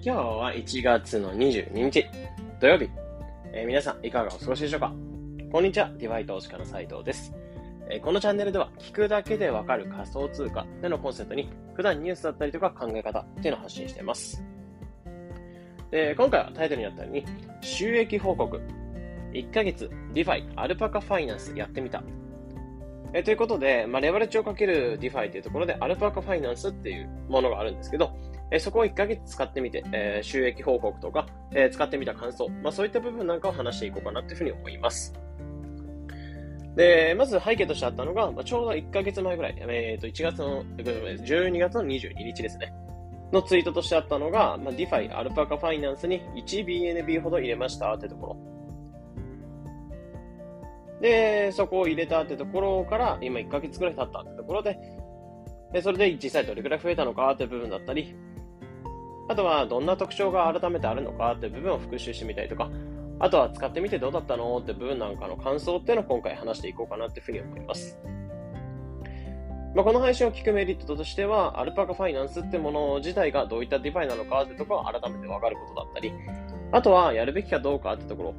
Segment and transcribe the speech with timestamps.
[0.00, 2.06] 今日は1月の22日
[2.60, 2.88] 土曜日、
[3.52, 4.92] えー、皆さんいかがお過ごしでしょうか？
[5.50, 7.34] こんにちは、 DeFi 投資家の斉藤です、
[7.90, 14.40] えー、このチャンネルでは聞くだけでわかる仮想通貨でのコンセプトに普段ニュースだったりとか考え方っていうのを発信しています。
[15.90, 17.24] で今回はタイトルにあったように
[17.60, 18.60] 収益報告。
[19.32, 22.04] 1ヶ月 DeFi Alpaca Finance やってみた。
[23.14, 28.12] えということで、まあ、レバレッジをかける DeFi というところで、 Alpaca Finance っていうものがあるんですけど、
[28.50, 35.12] えそこを1ヶ月使ってみて、えー、収益報告とか、えー、使ってみた感想、まあ、そういった部分なんかを話していこうかなというふうに思います。
[36.76, 42.72] で、まず背景としてあったのが、まあ、ちょうど1ヶ月前ぐらい、えっ、ー、と、1月の、12月の22日ですね。
[43.32, 48.36] のツイートとしてあったのが、まあ、 DeFi Alpaca Finance に 1BNB ほど入れましたってところ。
[51.00, 54.78] で、そこを入れたってところから、今1ヶ月ぐらい経ったってところで、
[55.72, 58.14] でそれで実際どれくらい増えたのかって部分だったり、
[59.28, 62.70] あとはどんな特徴が改めてあるのかっていう部分を復習してみたりとか、
[63.20, 67.98] あとは使ってみてどうだったのって部分なんかの感想っていうのを今回話していこうかなっていうふうに思います。
[69.74, 76.12] まあ、この配信を聞くメリットとしては、 Alpaca Finance ってもの自体がどういった DeFi なのかってところを改めてわかることだったり、
[76.72, 78.34] あとはやるべきかどうかってところ、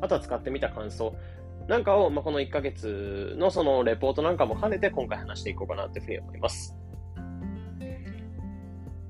[0.00, 1.14] あとは使ってみた感想
[1.68, 6.74] なんかを、まあ、この1ヶ月のそのレポートなんかも兼ねて今回話していこうかなというふうに思います。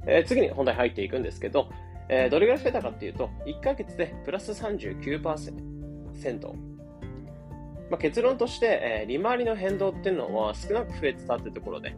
[0.08, 1.68] えー、次に本題入っていくんですけど、
[2.08, 6.78] えー、どれぐらい増えたかっていうと、1ヶ月でプラス39%。
[7.90, 11.96] まあ、結論として、えー、利回りの変動っていうのは少なく増えてたってところで、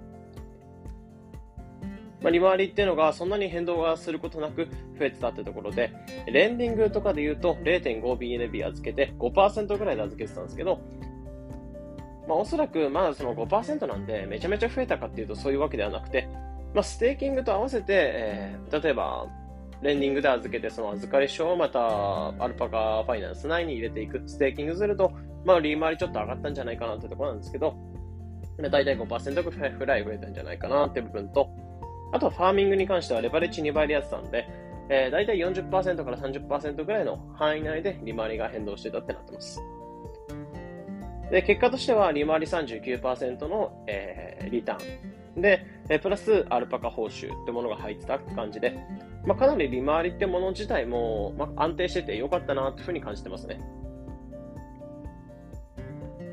[2.22, 4.66] まあ、利回りっていうのがそんなに変動がすることなく
[4.98, 5.92] 増えてたってところで、
[6.26, 10.80] レンディングとかで言うと 0.5BNB 預けて5%ぐらいで預けてたんですけど、
[12.28, 16.28] まあ、おそらくまだその5%なんでめちゃめちゃ増えたかっていうとそういうわけではなくて、
[16.74, 19.26] まあ、ステーキングと合わせて、えー、例えば、
[19.82, 25.12] レンディングで預けて、その預かり証をまた、 Alpaca Finance 内に入れていく、ステーキングすると、
[25.44, 27.74] まあ、利回りちょっと上がったんじゃないかなってところなんですけど、
[28.58, 31.48] 大体5%ぐらい増えたんじゃないかなって部分と、
[32.12, 34.46] あとはファーミングに関してはレバレッジ2倍でやってたんで、
[34.90, 39.60] えー、大体40%から30%ぐらいの範囲内で利回りが変動してたってなってます。
[41.30, 45.19] で、結果としては利回り39%の、えー、リターン。
[45.36, 48.78] で、えプラスアルパカ報酬ってものが入ってたって感じで、
[49.24, 53.60] まあ、かなり利回りってもの自体も、まあ、安定してて良かったなというふうに感じてますね。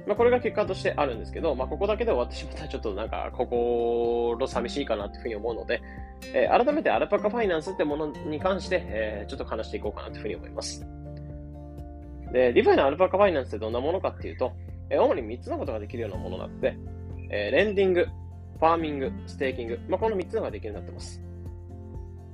[0.08, 5.82] まあ、これが結果としてあるんですけど、まあ、ここだけで終わってしまったらちょっとなんか心寂しいかなというふうに思うので、
[6.34, 10.86] えー、改めて Alpaca Finance ってものに関して、えー、ちょっと話していこうかなというふうに思います。
[12.32, 14.54] で、 DeFi の Alpaca Finance ってどんなものかっていうと、
[14.90, 16.78] えー、主に3つのことができるようなものなので、
[17.30, 18.08] えー、レンディング、
[18.60, 21.22] ファーミング、ステーキング、まあ、この3つのができるようになってます。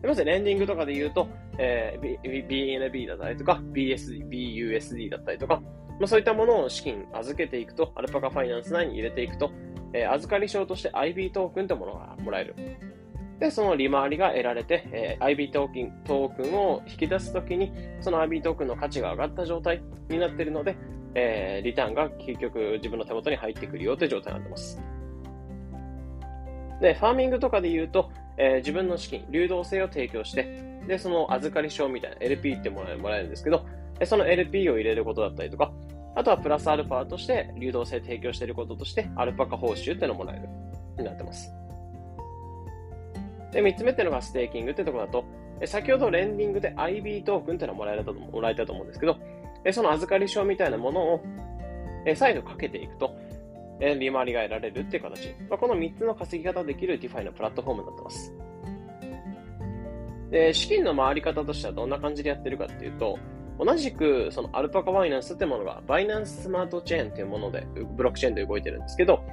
[0.03, 5.61] まず、レンディングとかで言うと、えー、BNB だったりとか、BSD、BUSD だったりとか、
[5.99, 9.51] まあ、そういったものを資金預けていくと、 Alpaca Finance 内に入れていくと、
[9.93, 12.55] えー、預かり証として IB トークンというものがもらえる。
[13.39, 20.75] で、その利回りが得られて、えー、IB トークントークンを引き出すときに、その IB トークンの価値が上がった状態になっているので、
[21.15, 24.92] えー、リターンが結局自分の手元に入ってくるよという状態になっています。
[26.81, 33.65] で、ファーミングとかで言うと、えー、自分の資金、流動性を提供して、で、その預かり証みたいな LP ってもらえるんですけど、
[34.05, 35.71] その LP を入れることだったりとか、
[36.15, 40.49] あとはプラスアルファとして流動性提供していることとして、アルパカ報酬ってのをもらえる
[40.97, 41.51] になってます。
[43.51, 45.25] で、三つ目っていうのがステーキングってところだと、
[45.65, 49.17] 先ほどレンディングで IB トークンってのをもらえたともらえたと思うんですけど、
[49.71, 51.23] その預かり証みたいなものを
[52.15, 53.15] 再度かけていくと、
[53.99, 55.29] 利回りが得られるっていう形。
[55.49, 58.33] まあ、この3つの稼ぎ方できる DeFi のプラットフォームになってます。
[60.31, 63.19] で、資金の回り方としてはどんな感じでやってるかっていうと、
[63.59, 69.23] 同じくそのアルパカバイナンスってものがバイナンススマートチェーンっていうもので、ブロックチェーンで動いてるんですけど、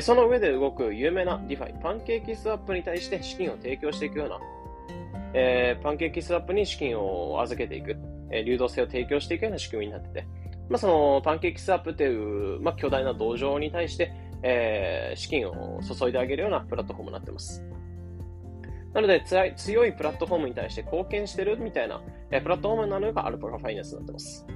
[0.00, 4.38] その上で動く有名な DeFi、パンケーキスワップに対して資金を提供していくような、
[5.34, 7.96] えー、パンケーキスワップに資金を預けていく、
[8.30, 10.26] え、流動性を提供していくような仕組みになってて、
[10.68, 14.12] まあ、そのパンケーキスワップという、まあ、巨大な道場に対して、
[14.42, 17.64] えー、資金を注いであげるようなプラットフォームになっています。
[18.92, 19.22] なので、
[19.56, 22.00] 強いプラットフォームに対して貢献してるみたいな、
[22.30, 24.46] えー、プラットフォームなのがアルパカファイナンスになってます。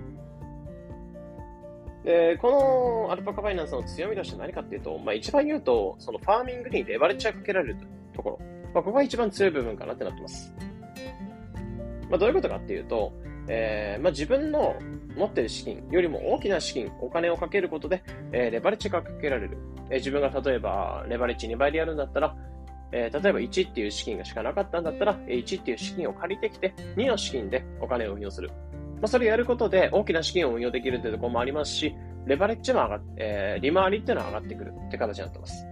[2.04, 7.76] で、このアルパカファイナンスの強みとして何かっていうと、まあ、一番言うと、そのファーミングにレバレッジがかけられる
[8.12, 8.38] ところ。
[8.74, 10.52] まあ、ここが一番強い部分かなってなってます。
[12.10, 13.12] まあ、どういうことかっていうと、
[13.48, 14.76] えーまあ、自分の
[15.16, 18.02] 持っている資金よりも大きな資金、お金をかけることで、
[18.32, 19.58] えー、レバレッジがかけられる。
[19.90, 22.36] えー、自分が例えばレバレッジ2倍でやるんだったら、
[22.92, 28.50] え、例えば1っていう資金がしかなかったんだったら、1っていう資金を借りてきて、2の資金でお金を運用する。
[28.50, 31.94] まあ、それをやることで大きな資金を運用できるっていうところもありますし、
[32.26, 35.66] レバレッジも上がって、え、利回りっていうのは上がってくるって形になってます。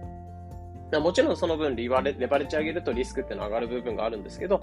[0.91, 4.59] もちろんその分レバレレバレッジ上げるとリスクっていうのは上がる部分があるんですけど、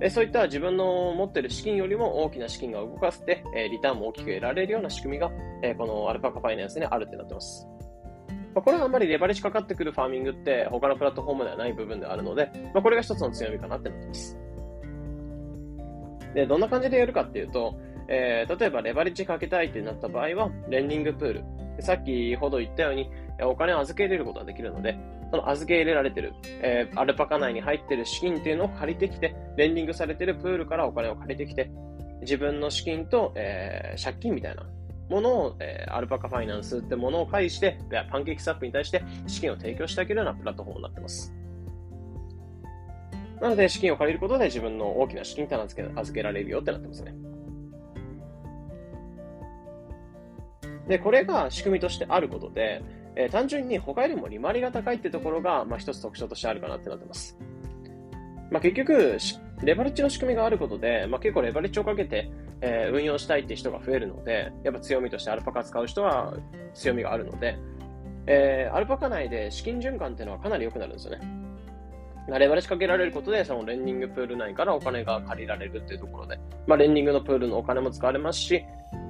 [0.00, 5.30] えそういった自分の持っている資金よりも大きな資金が動かせて、えリターンも大きく得られるような仕組みが、
[5.62, 7.68] えこのアルパカファイナンスにあるってなってます。
[8.54, 14.38] まこれはあんまりレバレッジかかってくるファーミングって他のプラットフォームではない部分であるので、まあ、これが一つの強みかなってなってます。
[16.34, 17.74] で、どんな感じでやるかっていうと、
[18.08, 21.44] えー、例えばレバレッジかけたいってなった場合は、レンディングプール。
[21.80, 23.10] さっきほど言ったように、
[23.42, 24.98] お金を預け入れることができるので、
[25.32, 31.70] その預け入れられてる、えー、アルパカ内に入ってる資金っていうのを借りてきて、レンディングされてるプールからお金を借りてきて、
[32.20, 34.66] 自分の資金と、えー、借金みたいな
[35.08, 37.78] ものを、えー、アルパカファイナンスってものを介して、
[38.10, 41.34] パンケーキスタップに対して資金を提供してあげるようなプラットフォームになってます。
[43.40, 47.14] なので、資金を借りることで自分の大きな資金って預け預けられるよってなってますね。
[50.88, 52.82] で、これが仕組みとしてあることで、
[53.16, 57.36] えー、単純に他よりも利回りが高いってところが、まあ、一つ特徴としてあるかなってなってます。
[58.50, 59.18] まあ、結局、
[59.62, 62.30] レバレッジの仕組みがあることで、まあ、結構レバレッジをかけて、
[62.60, 66.34] えー、運用したいって人が増えるので、やっぱ強みとしてアルパカ使う人は
[66.74, 67.58] 強みがあるので、
[68.26, 71.42] えー、アルパカ内で資金循環っていうのはかなり良くなるんですよね。
[72.28, 78.64] レバレッジかけられることで、そのレンディングプール内からお金が借りられるっていうところで、まあ、レンディングのプールのお金も使われますし、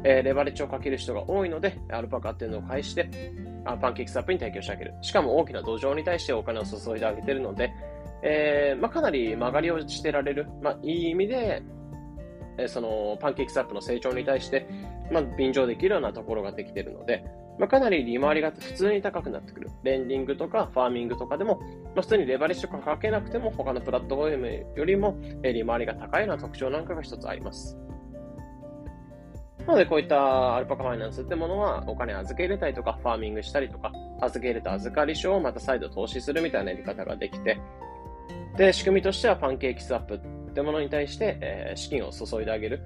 [0.05, 3.08] えー、レバレッジをかける人が多いので、アルパカっていうのを介して、
[3.64, 4.94] あパンケーキスアップに提供してあげる。
[5.02, 7.73] しかも大きな土壌に対してお金を注いであげてるので、
[8.23, 10.46] えー、まあ、かなり曲がりをしてられる。
[10.62, 11.62] まあ、いい意味で、
[12.58, 14.67] えー、その、パンケーキスアップの成長に対して、
[15.11, 17.25] まあ、便乗できるようなところができてるので、
[17.58, 19.70] まあ、かなり利回りが普通に高くなってくる。
[19.82, 21.61] レンディングとかファーミングとかでも、
[21.94, 27.76] まあ、普通にレバレッジとかかけなくても他のプラットフォームよりも利回りが高いような特徴なんかが一つあります。
[29.67, 37.61] なので、こういったアルパカファイナンスってものは、お金預け入れたりとか、ファーミングしたりとか、預け入れた預かり書をまた再度投資するみたいなやり方ができて、
[38.56, 42.82] で、仕組みとしてはパンケーキスアップってものに対して、えー、資金を注いであげる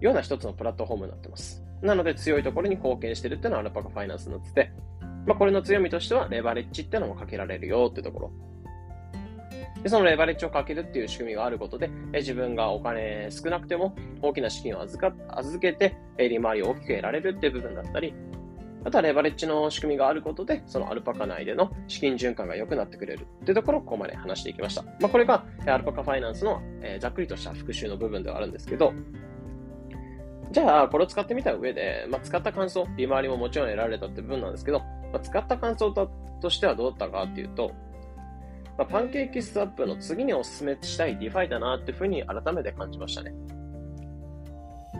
[0.00, 1.62] ような一つのプラットフォームになってます。
[1.82, 4.72] なので強いところに貢献してるっていうのはアルパカファイナンスになってて、
[5.26, 8.32] まあ、これの強みとしてはレバレッジってのもかけられるよってところ。
[9.82, 18.14] で、そのレバレッジをかけるっていう仕組みがあることで、え自分がお金少なくても大きな資金を預か預けて、え利回りを大きく得られるっていう部分だったり、
[18.84, 24.82] あとはレバレッジの仕組みがあることで、その Alpaca 内での資金循環が良くなってくれるっていうところをここまで話していきました。
[24.82, 28.94] まあ、これが Alpaca Finance の、えざっくりとした復習の部分ではあるんですけど、
[30.50, 34.80] じゃあ、これを使ってみた上で、まあ、使った感想、利回りももちろん得られたって部分なんですけど、
[35.12, 37.72] まあ、使った感想としてはどうだったかっていうと、
[38.80, 43.34] まあ、 PancakeSwap の次にお勧めしたい DeFi だなっていうふうに改めて感じましたね。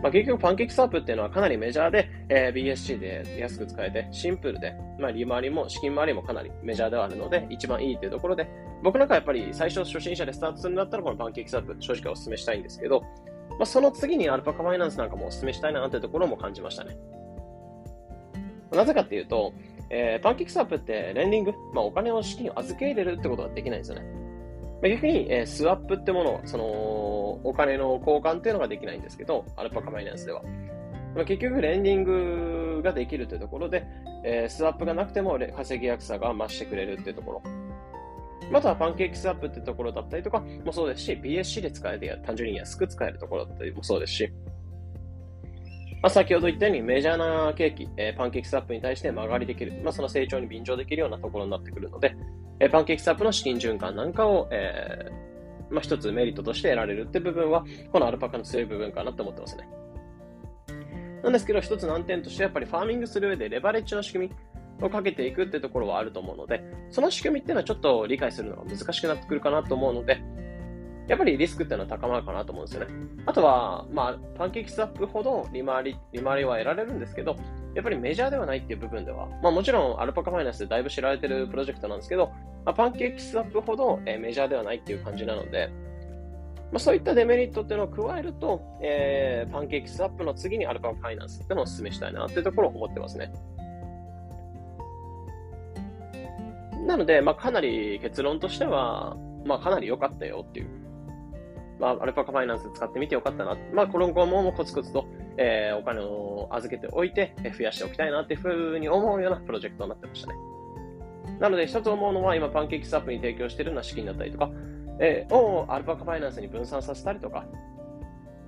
[0.03, 8.47] まあ、結局 PancakeSwap っていうのはかなりメジャーで、えー、BSC で安く使えて、シンプルで、まあ、利回りも資金回りもかなりメジャーではあるので、一番いいっていうところで、
[8.83, 16.95] 僕なんかやっぱり最初初心者でスタートするんだったらこの PancakeSwap 正直お勧めしたいんですけど、まあ、その次に Alpaca Finance なんかもお勧めしたいなってところも感じましたね。
[18.71, 19.53] なぜかっていうと、
[19.93, 24.05] えー、 PancakeSwap ってレンディング、まあ、お金を資金を預け入れるってことができないんですよね。
[24.81, 26.63] まあ、逆に、えー、スワップってもの、その、
[27.43, 30.41] お金の交換っていうのができないんですけど、アルパカファイナンスでは。
[31.13, 33.85] まあ、結局、レンディングができるというところで、
[34.23, 37.43] えー、スワップがなくても稼ぎやすさが増してくれるっていうところ。
[38.49, 44.33] またはパンケーキスワップってところだったりとかもそうですし、BSC で使えて単純に安く使えるところだったりもそうですし、
[46.01, 52.15] まあ、先ほど言ったようにメジャーなケーキ、えー、パンケーキスワップに対して曲がりできる、まあ、その成長に便乗できるようなところになってくるので、
[52.59, 59.69] えー、パンケーキスワップの資金循環なんかを、えーまあ、一つメリットとして得られるって部分は、このアルパカの強い部分かなって思ってますね。
[61.23, 64.35] なんですけど、一つ難点としてやっぱりファーミングする上でレバレッジの仕組み、
[64.81, 70.21] をかけていくってところはあると思うので、その仕組みっていうのはちょっと理解するのが難しくなってくるかなと思うので、
[71.11, 72.93] やっぱりリスクっていうのは高まるかなと思うんですよね。
[73.25, 77.35] あとは、まあ、パンケーキスワップほど利回り、利回りは得られるんですけど、
[77.75, 82.31] やっぱりメジャーではないっていう部分では、まあもちろんアルパカファイナンスでだいぶ知られてるプロジェクトなんですけど、
[82.63, 85.69] まあ、パンケーキスワップほど、えー、メジャーではないっていう感じなので、
[86.71, 93.33] まあ、そういったデメリットっていうのを加えると、えー、パンケーキスワップの次にアルパカファイナンスってのをお勧めしたいなっていうところを思ってますね。
[96.87, 100.80] なので、まあ、かなり結論としては、まあ、かなり良かったよっていう。
[101.81, 103.57] まあ、アルパカファイナンス使ってみてよかったな。
[103.73, 105.07] まあ、この後もコツコツと、
[105.37, 110.35] えー、お金を預けておいて、増やしておきたいなっていうふうに思うようなプロジェクトになってましたね。
[111.39, 114.51] なので、一つ思うのは、今、パンケーキスワップに提供しているような資金だったりとか、
[114.99, 117.45] えー、をアルパカファイナンスに分散させたりとか、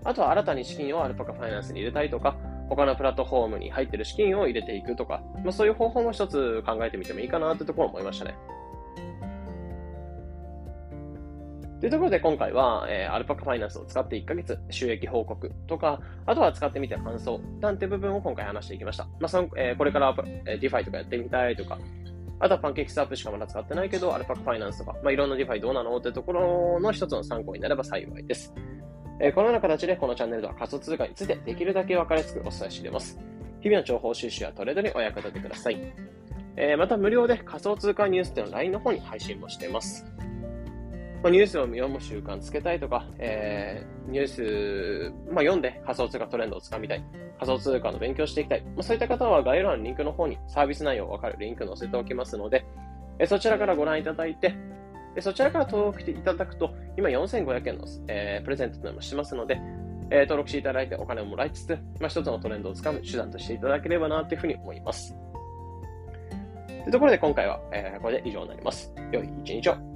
[0.03, 2.37] あとは新たに資金をアルパカファイナンスに入れたりとか、
[2.69, 8.35] 他のプラットフォームに入っている資金を入れていくとか、まあ、そういう方法も一つ考えてみてもいいかなというところを思いましたね。
[11.83, 19.03] というところで今回は、えー、アルパカファイナンスを使って1ヶ月収益報告とか、あとは使ってみて感想なんて部分を今回話していきました。
[19.19, 21.77] まあそのえー、これから、え、 DeFi とかやってみたいとか、
[22.39, 28.53] あとは PancakeSwap しかまだ使ってないけど、 Alpaca Finance とか、まあ、いろんな DeFi どうなのってところの一つの参考になれば幸いです。
[29.19, 33.19] えー、このような形でこのチャンネルでは仮想通貨についてできるだけ分かりやすくお伝えしています。
[33.59, 35.81] 日々の情報収集やトレードにお役立てください。
[36.55, 40.05] えー、また無料で仮想通貨ニュースっていうの LINE の方に配信もしています。
[41.23, 47.03] まあ、ニュースを読む習慣つけたいとか、えー、ニュース、まあ、読んで仮想通貨トレンドをつかみたい、
[47.39, 52.65] 仮想通貨の勉強していきたい、まあ、そういった方は概要欄のリンクの方にサービス内容わかるリンク載せておきますので、
[53.19, 54.53] えー、そちらからご覧いただいて、
[55.15, 59.61] でそちらから登録していただくと、今4500円の、えー、プレゼントというのもしますので、
[60.09, 61.69] えー、登録していただいてお金をもらいつつ、
[62.01, 65.15] まあ、一つのトレンドをつかむ手段としていただければなというふうに思います。
[66.67, 68.93] というところで今回は、えー、これで以上になります。
[69.13, 69.92] 良い一日を。